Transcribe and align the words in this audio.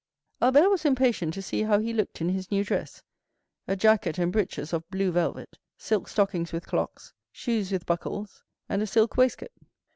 Albert 0.41 0.67
was 0.69 0.83
impatient 0.83 1.31
to 1.31 1.43
see 1.43 1.61
how 1.61 1.77
he 1.77 1.93
looked 1.93 2.21
in 2.21 2.29
his 2.29 2.49
new 2.49 2.63
dress—a 2.63 3.75
jacket 3.75 4.17
and 4.17 4.33
breeches 4.33 4.73
of 4.73 4.89
blue 4.89 5.11
velvet, 5.11 5.59
silk 5.77 6.07
stockings 6.07 6.51
with 6.51 6.65
clocks, 6.65 7.13
shoes 7.31 7.71
with 7.71 7.85
buckles, 7.85 8.41
and 8.67 8.81
a 8.81 8.87
silk 8.87 9.15
waistcoat. 9.15 9.51